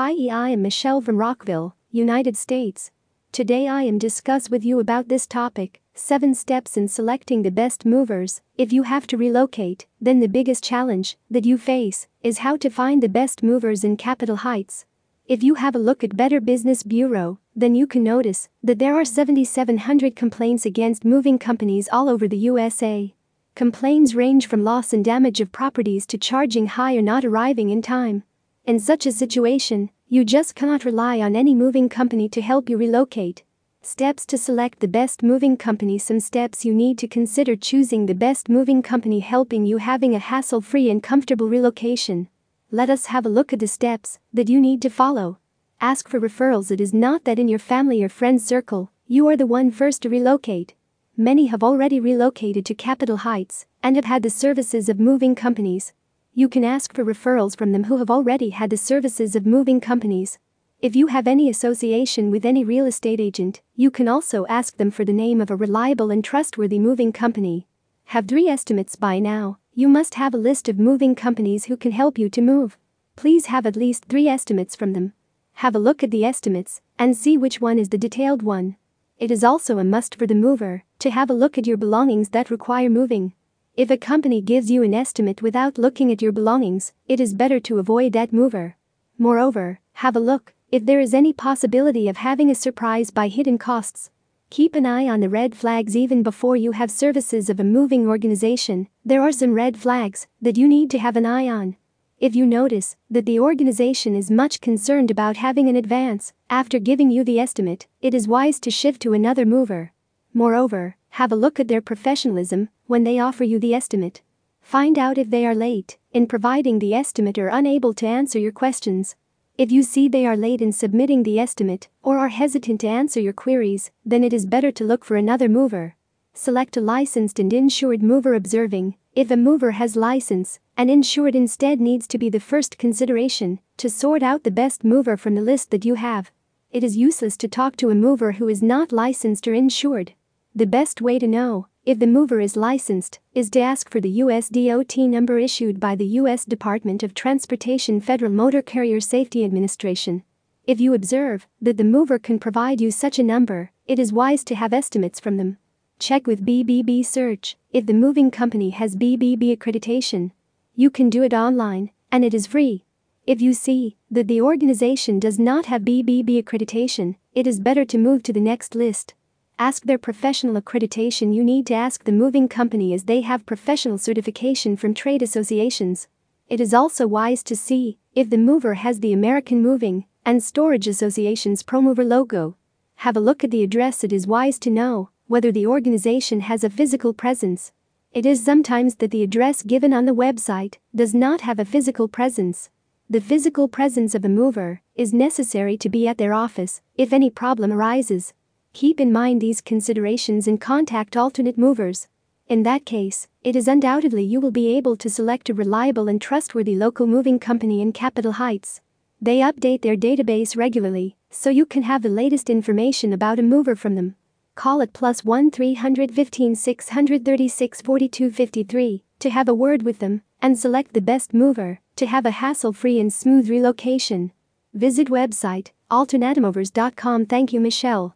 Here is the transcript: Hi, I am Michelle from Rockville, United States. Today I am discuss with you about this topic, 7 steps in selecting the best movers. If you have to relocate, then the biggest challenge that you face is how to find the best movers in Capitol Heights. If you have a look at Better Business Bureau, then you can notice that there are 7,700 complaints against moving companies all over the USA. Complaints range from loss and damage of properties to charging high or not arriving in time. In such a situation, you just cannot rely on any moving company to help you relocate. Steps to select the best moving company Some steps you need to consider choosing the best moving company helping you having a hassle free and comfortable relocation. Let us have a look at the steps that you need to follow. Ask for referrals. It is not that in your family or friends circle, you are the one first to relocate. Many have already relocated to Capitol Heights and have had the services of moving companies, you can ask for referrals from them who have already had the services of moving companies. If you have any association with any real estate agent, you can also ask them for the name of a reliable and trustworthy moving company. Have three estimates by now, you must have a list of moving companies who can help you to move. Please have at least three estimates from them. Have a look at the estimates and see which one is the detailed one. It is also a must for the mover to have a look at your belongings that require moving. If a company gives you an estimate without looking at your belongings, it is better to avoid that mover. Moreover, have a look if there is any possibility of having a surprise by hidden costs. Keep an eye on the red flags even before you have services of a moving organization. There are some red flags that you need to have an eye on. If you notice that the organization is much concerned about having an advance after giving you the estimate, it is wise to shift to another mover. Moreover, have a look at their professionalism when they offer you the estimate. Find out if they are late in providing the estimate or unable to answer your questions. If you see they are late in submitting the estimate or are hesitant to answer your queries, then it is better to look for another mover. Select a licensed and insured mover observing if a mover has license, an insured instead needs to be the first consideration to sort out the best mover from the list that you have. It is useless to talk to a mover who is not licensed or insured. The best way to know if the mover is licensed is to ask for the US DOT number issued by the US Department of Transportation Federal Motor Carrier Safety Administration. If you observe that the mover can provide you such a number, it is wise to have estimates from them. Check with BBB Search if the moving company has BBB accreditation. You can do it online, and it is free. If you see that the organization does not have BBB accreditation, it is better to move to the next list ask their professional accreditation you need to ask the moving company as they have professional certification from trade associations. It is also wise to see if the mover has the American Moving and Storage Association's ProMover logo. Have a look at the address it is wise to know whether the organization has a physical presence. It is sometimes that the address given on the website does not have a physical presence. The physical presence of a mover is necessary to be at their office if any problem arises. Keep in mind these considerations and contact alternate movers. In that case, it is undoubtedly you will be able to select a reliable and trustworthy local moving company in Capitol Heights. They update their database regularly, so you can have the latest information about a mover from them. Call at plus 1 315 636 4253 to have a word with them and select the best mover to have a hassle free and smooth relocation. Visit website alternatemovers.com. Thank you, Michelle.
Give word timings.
Hi, 0.00 0.12
I 0.30 0.50
am 0.50 0.62
Michelle 0.62 1.00
from 1.00 1.16
Rockville, 1.16 1.74
United 1.90 2.36
States. 2.36 2.92
Today 3.32 3.66
I 3.66 3.82
am 3.82 3.98
discuss 3.98 4.48
with 4.48 4.64
you 4.64 4.78
about 4.78 5.08
this 5.08 5.26
topic, 5.26 5.80
7 5.94 6.36
steps 6.36 6.76
in 6.76 6.86
selecting 6.86 7.42
the 7.42 7.50
best 7.50 7.84
movers. 7.84 8.40
If 8.56 8.72
you 8.72 8.84
have 8.84 9.08
to 9.08 9.16
relocate, 9.16 9.88
then 10.00 10.20
the 10.20 10.28
biggest 10.28 10.62
challenge 10.62 11.18
that 11.28 11.44
you 11.44 11.58
face 11.58 12.06
is 12.22 12.38
how 12.38 12.56
to 12.58 12.70
find 12.70 13.02
the 13.02 13.08
best 13.08 13.42
movers 13.42 13.82
in 13.82 13.96
Capitol 13.96 14.36
Heights. 14.36 14.84
If 15.26 15.42
you 15.42 15.54
have 15.54 15.74
a 15.74 15.80
look 15.80 16.04
at 16.04 16.16
Better 16.16 16.40
Business 16.40 16.84
Bureau, 16.84 17.40
then 17.56 17.74
you 17.74 17.88
can 17.88 18.04
notice 18.04 18.48
that 18.62 18.78
there 18.78 18.94
are 18.94 19.04
7,700 19.04 20.14
complaints 20.14 20.64
against 20.64 21.04
moving 21.04 21.40
companies 21.40 21.88
all 21.90 22.08
over 22.08 22.28
the 22.28 22.44
USA. 22.52 23.16
Complaints 23.56 24.14
range 24.14 24.46
from 24.46 24.62
loss 24.62 24.92
and 24.92 25.04
damage 25.04 25.40
of 25.40 25.50
properties 25.50 26.06
to 26.06 26.16
charging 26.16 26.68
high 26.68 26.94
or 26.94 27.02
not 27.02 27.24
arriving 27.24 27.70
in 27.70 27.82
time. 27.82 28.22
In 28.68 28.78
such 28.78 29.06
a 29.06 29.12
situation, 29.12 29.88
you 30.08 30.26
just 30.26 30.54
cannot 30.54 30.84
rely 30.84 31.20
on 31.20 31.34
any 31.34 31.54
moving 31.54 31.88
company 31.88 32.28
to 32.28 32.42
help 32.42 32.68
you 32.68 32.76
relocate. 32.76 33.42
Steps 33.80 34.26
to 34.26 34.36
select 34.36 34.80
the 34.80 34.86
best 34.86 35.22
moving 35.22 35.56
company 35.56 35.96
Some 35.96 36.20
steps 36.20 36.66
you 36.66 36.74
need 36.74 36.98
to 36.98 37.08
consider 37.08 37.56
choosing 37.56 38.04
the 38.04 38.14
best 38.14 38.50
moving 38.50 38.82
company 38.82 39.20
helping 39.20 39.64
you 39.64 39.78
having 39.78 40.14
a 40.14 40.18
hassle 40.18 40.60
free 40.60 40.90
and 40.90 41.02
comfortable 41.02 41.48
relocation. 41.48 42.28
Let 42.70 42.90
us 42.90 43.06
have 43.06 43.24
a 43.24 43.30
look 43.30 43.54
at 43.54 43.60
the 43.60 43.66
steps 43.66 44.18
that 44.34 44.50
you 44.50 44.60
need 44.60 44.82
to 44.82 44.90
follow. 44.90 45.38
Ask 45.80 46.06
for 46.06 46.20
referrals. 46.20 46.70
It 46.70 46.78
is 46.78 46.92
not 46.92 47.24
that 47.24 47.38
in 47.38 47.48
your 47.48 47.58
family 47.58 48.02
or 48.02 48.10
friends 48.10 48.44
circle, 48.44 48.92
you 49.06 49.26
are 49.28 49.36
the 49.38 49.46
one 49.46 49.70
first 49.70 50.02
to 50.02 50.10
relocate. 50.10 50.74
Many 51.16 51.46
have 51.46 51.64
already 51.64 52.00
relocated 52.00 52.66
to 52.66 52.74
Capitol 52.74 53.16
Heights 53.16 53.64
and 53.82 53.96
have 53.96 54.04
had 54.04 54.22
the 54.22 54.28
services 54.28 54.90
of 54.90 55.00
moving 55.00 55.34
companies, 55.34 55.94
you 56.34 56.48
can 56.48 56.64
ask 56.64 56.94
for 56.94 57.04
referrals 57.04 57.56
from 57.56 57.72
them 57.72 57.84
who 57.84 57.96
have 57.96 58.10
already 58.10 58.50
had 58.50 58.70
the 58.70 58.76
services 58.76 59.34
of 59.34 59.46
moving 59.46 59.80
companies. 59.80 60.38
If 60.80 60.94
you 60.94 61.08
have 61.08 61.26
any 61.26 61.48
association 61.48 62.30
with 62.30 62.44
any 62.44 62.62
real 62.62 62.86
estate 62.86 63.18
agent, 63.18 63.60
you 63.74 63.90
can 63.90 64.06
also 64.06 64.46
ask 64.46 64.76
them 64.76 64.92
for 64.92 65.04
the 65.04 65.12
name 65.12 65.40
of 65.40 65.50
a 65.50 65.56
reliable 65.56 66.10
and 66.10 66.24
trustworthy 66.24 66.78
moving 66.78 67.12
company. 67.12 67.66
Have 68.04 68.28
three 68.28 68.48
estimates 68.48 68.94
by 68.94 69.18
now, 69.18 69.58
you 69.74 69.88
must 69.88 70.14
have 70.14 70.34
a 70.34 70.38
list 70.38 70.68
of 70.68 70.78
moving 70.78 71.14
companies 71.14 71.64
who 71.64 71.76
can 71.76 71.92
help 71.92 72.16
you 72.16 72.28
to 72.30 72.40
move. 72.40 72.78
Please 73.16 73.46
have 73.46 73.66
at 73.66 73.76
least 73.76 74.04
three 74.04 74.28
estimates 74.28 74.76
from 74.76 74.92
them. 74.92 75.12
Have 75.54 75.74
a 75.74 75.80
look 75.80 76.04
at 76.04 76.12
the 76.12 76.24
estimates 76.24 76.80
and 76.98 77.16
see 77.16 77.36
which 77.36 77.60
one 77.60 77.78
is 77.80 77.88
the 77.88 77.98
detailed 77.98 78.42
one. 78.42 78.76
It 79.18 79.32
is 79.32 79.42
also 79.42 79.78
a 79.78 79.84
must 79.84 80.14
for 80.14 80.26
the 80.26 80.34
mover 80.36 80.84
to 81.00 81.10
have 81.10 81.28
a 81.28 81.34
look 81.34 81.58
at 81.58 81.66
your 81.66 81.76
belongings 81.76 82.28
that 82.28 82.50
require 82.50 82.88
moving. 82.88 83.34
If 83.78 83.92
a 83.92 83.96
company 83.96 84.40
gives 84.40 84.72
you 84.72 84.82
an 84.82 84.92
estimate 84.92 85.40
without 85.40 85.78
looking 85.78 86.10
at 86.10 86.20
your 86.20 86.32
belongings, 86.32 86.92
it 87.06 87.20
is 87.20 87.32
better 87.32 87.60
to 87.60 87.78
avoid 87.78 88.12
that 88.12 88.32
mover. 88.32 88.74
Moreover, 89.18 89.78
have 90.02 90.16
a 90.16 90.18
look 90.18 90.52
if 90.72 90.84
there 90.84 90.98
is 90.98 91.14
any 91.14 91.32
possibility 91.32 92.08
of 92.08 92.16
having 92.16 92.50
a 92.50 92.56
surprise 92.56 93.12
by 93.12 93.28
hidden 93.28 93.56
costs. 93.56 94.10
Keep 94.50 94.74
an 94.74 94.84
eye 94.84 95.06
on 95.06 95.20
the 95.20 95.28
red 95.28 95.54
flags 95.54 95.96
even 95.96 96.24
before 96.24 96.56
you 96.56 96.72
have 96.72 96.90
services 96.90 97.48
of 97.48 97.60
a 97.60 97.70
moving 97.78 98.08
organization. 98.08 98.88
There 99.04 99.22
are 99.22 99.30
some 99.30 99.54
red 99.54 99.76
flags 99.76 100.26
that 100.42 100.56
you 100.56 100.66
need 100.66 100.90
to 100.90 100.98
have 100.98 101.16
an 101.16 101.24
eye 101.24 101.46
on. 101.46 101.76
If 102.18 102.34
you 102.34 102.46
notice 102.46 102.96
that 103.08 103.26
the 103.26 103.38
organization 103.38 104.16
is 104.16 104.28
much 104.28 104.60
concerned 104.60 105.12
about 105.12 105.36
having 105.36 105.68
an 105.68 105.76
advance 105.76 106.32
after 106.50 106.80
giving 106.80 107.12
you 107.12 107.22
the 107.22 107.38
estimate, 107.38 107.86
it 108.02 108.12
is 108.12 108.26
wise 108.26 108.58
to 108.58 108.72
shift 108.72 109.00
to 109.02 109.12
another 109.12 109.46
mover. 109.46 109.92
Moreover, 110.34 110.96
have 111.10 111.32
a 111.32 111.36
look 111.36 111.58
at 111.58 111.68
their 111.68 111.80
professionalism 111.80 112.68
when 112.86 113.04
they 113.04 113.18
offer 113.18 113.44
you 113.44 113.58
the 113.58 113.74
estimate. 113.74 114.22
Find 114.60 114.98
out 114.98 115.18
if 115.18 115.30
they 115.30 115.46
are 115.46 115.54
late 115.54 115.98
in 116.12 116.26
providing 116.26 116.78
the 116.78 116.94
estimate 116.94 117.38
or 117.38 117.48
unable 117.48 117.94
to 117.94 118.06
answer 118.06 118.38
your 118.38 118.52
questions. 118.52 119.16
If 119.56 119.72
you 119.72 119.82
see 119.82 120.08
they 120.08 120.26
are 120.26 120.36
late 120.36 120.60
in 120.60 120.72
submitting 120.72 121.22
the 121.22 121.40
estimate 121.40 121.88
or 122.02 122.18
are 122.18 122.28
hesitant 122.28 122.80
to 122.82 122.88
answer 122.88 123.20
your 123.20 123.32
queries, 123.32 123.90
then 124.04 124.22
it 124.22 124.32
is 124.32 124.46
better 124.46 124.70
to 124.72 124.84
look 124.84 125.04
for 125.04 125.16
another 125.16 125.48
mover. 125.48 125.96
Select 126.34 126.76
a 126.76 126.80
licensed 126.80 127.40
and 127.40 127.52
insured 127.52 128.02
mover 128.02 128.34
observing 128.34 128.94
if 129.18 129.32
a 129.32 129.36
mover 129.36 129.72
has 129.72 129.96
license, 129.96 130.60
an 130.76 130.88
insured 130.88 131.34
instead 131.34 131.80
needs 131.80 132.06
to 132.06 132.18
be 132.18 132.30
the 132.30 132.38
first 132.38 132.78
consideration 132.78 133.58
to 133.78 133.90
sort 133.90 134.22
out 134.22 134.44
the 134.44 134.50
best 134.52 134.84
mover 134.84 135.16
from 135.16 135.34
the 135.34 135.40
list 135.40 135.72
that 135.72 135.84
you 135.84 135.94
have. 135.94 136.30
It 136.70 136.84
is 136.84 136.96
useless 136.96 137.36
to 137.38 137.48
talk 137.48 137.74
to 137.78 137.90
a 137.90 137.96
mover 137.96 138.32
who 138.32 138.46
is 138.46 138.62
not 138.62 138.92
licensed 138.92 139.48
or 139.48 139.54
insured. 139.54 140.12
The 140.58 140.66
best 140.66 141.00
way 141.00 141.20
to 141.20 141.28
know 141.28 141.68
if 141.84 142.00
the 142.00 142.08
mover 142.08 142.40
is 142.40 142.56
licensed 142.56 143.20
is 143.32 143.48
to 143.50 143.60
ask 143.60 143.88
for 143.88 144.00
the 144.00 144.10
US 144.24 144.48
DOT 144.48 144.98
number 144.98 145.38
issued 145.38 145.78
by 145.78 145.94
the 145.94 146.18
US 146.22 146.44
Department 146.44 147.04
of 147.04 147.14
Transportation 147.14 148.00
Federal 148.00 148.32
Motor 148.32 148.60
Carrier 148.60 148.98
Safety 148.98 149.44
Administration. 149.44 150.24
If 150.66 150.80
you 150.80 150.94
observe 150.94 151.46
that 151.62 151.76
the 151.76 151.84
mover 151.84 152.18
can 152.18 152.40
provide 152.40 152.80
you 152.80 152.90
such 152.90 153.20
a 153.20 153.22
number, 153.22 153.70
it 153.86 154.00
is 154.00 154.12
wise 154.12 154.42
to 154.46 154.56
have 154.56 154.72
estimates 154.72 155.20
from 155.20 155.36
them. 155.36 155.58
Check 156.00 156.26
with 156.26 156.44
BBB 156.44 157.06
Search 157.06 157.56
if 157.70 157.86
the 157.86 157.94
moving 157.94 158.32
company 158.32 158.70
has 158.70 158.96
BBB 158.96 159.56
accreditation. 159.56 160.32
You 160.74 160.90
can 160.90 161.08
do 161.08 161.22
it 161.22 161.32
online, 161.32 161.90
and 162.10 162.24
it 162.24 162.34
is 162.34 162.48
free. 162.48 162.84
If 163.28 163.40
you 163.40 163.52
see 163.52 163.96
that 164.10 164.26
the 164.26 164.40
organization 164.40 165.20
does 165.20 165.38
not 165.38 165.66
have 165.66 165.82
BBB 165.82 166.42
accreditation, 166.42 167.14
it 167.32 167.46
is 167.46 167.60
better 167.60 167.84
to 167.84 167.96
move 167.96 168.24
to 168.24 168.32
the 168.32 168.40
next 168.40 168.74
list 168.74 169.14
ask 169.58 169.84
their 169.84 169.98
professional 169.98 170.60
accreditation 170.60 171.34
you 171.34 171.42
need 171.42 171.66
to 171.66 171.74
ask 171.74 172.04
the 172.04 172.12
moving 172.12 172.48
company 172.48 172.94
as 172.94 173.04
they 173.04 173.22
have 173.22 173.44
professional 173.44 173.98
certification 173.98 174.76
from 174.76 174.94
trade 174.94 175.20
associations. 175.20 176.06
It 176.48 176.60
is 176.60 176.72
also 176.72 177.06
wise 177.06 177.42
to 177.44 177.56
see 177.56 177.98
if 178.14 178.30
the 178.30 178.38
mover 178.38 178.74
has 178.74 179.00
the 179.00 179.12
American 179.12 179.60
Moving 179.60 180.06
and 180.24 180.42
Storage 180.42 180.86
Association's 180.86 181.62
ProMover 181.62 182.06
logo. 182.06 182.56
Have 182.96 183.16
a 183.16 183.20
look 183.20 183.42
at 183.42 183.50
the 183.50 183.62
address 183.64 184.04
it 184.04 184.12
is 184.12 184.26
wise 184.26 184.58
to 184.60 184.70
know 184.70 185.10
whether 185.26 185.50
the 185.50 185.66
organization 185.66 186.40
has 186.40 186.62
a 186.62 186.70
physical 186.70 187.12
presence. 187.12 187.72
It 188.12 188.24
is 188.24 188.44
sometimes 188.44 188.96
that 188.96 189.10
the 189.10 189.22
address 189.22 189.62
given 189.62 189.92
on 189.92 190.06
the 190.06 190.14
website 190.14 190.76
does 190.94 191.14
not 191.14 191.42
have 191.42 191.58
a 191.58 191.64
physical 191.64 192.08
presence. 192.08 192.70
The 193.10 193.20
physical 193.20 193.68
presence 193.68 194.14
of 194.14 194.24
a 194.24 194.28
mover 194.28 194.82
is 194.94 195.12
necessary 195.12 195.76
to 195.78 195.88
be 195.88 196.06
at 196.06 196.18
their 196.18 196.32
office 196.32 196.80
if 196.94 197.12
any 197.12 197.28
problem 197.28 197.72
arises. 197.72 198.34
Keep 198.72 199.00
in 199.00 199.12
mind 199.12 199.40
these 199.40 199.60
considerations 199.60 200.46
and 200.46 200.60
contact 200.60 201.16
alternate 201.16 201.58
movers. 201.58 202.08
In 202.46 202.62
that 202.62 202.86
case, 202.86 203.28
it 203.42 203.56
is 203.56 203.68
undoubtedly 203.68 204.24
you 204.24 204.40
will 204.40 204.50
be 204.50 204.76
able 204.76 204.96
to 204.96 205.10
select 205.10 205.50
a 205.50 205.54
reliable 205.54 206.08
and 206.08 206.20
trustworthy 206.20 206.76
local 206.76 207.06
moving 207.06 207.38
company 207.38 207.80
in 207.80 207.92
Capitol 207.92 208.32
Heights. 208.32 208.80
They 209.20 209.38
update 209.38 209.82
their 209.82 209.96
database 209.96 210.56
regularly, 210.56 211.16
so 211.30 211.50
you 211.50 211.66
can 211.66 211.82
have 211.82 212.02
the 212.02 212.08
latest 212.08 212.48
information 212.48 213.12
about 213.12 213.38
a 213.38 213.42
mover 213.42 213.74
from 213.74 213.96
them. 213.96 214.14
Call 214.54 214.80
at 214.80 214.92
plus 214.92 215.24
1 215.24 215.50
315 215.50 216.54
636 216.54 217.82
4253 217.82 219.04
to 219.18 219.30
have 219.30 219.48
a 219.48 219.54
word 219.54 219.82
with 219.82 219.98
them 219.98 220.22
and 220.40 220.58
select 220.58 220.94
the 220.94 221.00
best 221.00 221.34
mover 221.34 221.80
to 221.96 222.06
have 222.06 222.24
a 222.24 222.30
hassle 222.30 222.72
free 222.72 223.00
and 223.00 223.12
smooth 223.12 223.50
relocation. 223.50 224.32
Visit 224.72 225.08
website 225.08 225.70
alternatemovers.com. 225.90 227.26
Thank 227.26 227.52
you, 227.52 227.60
Michelle. 227.60 228.14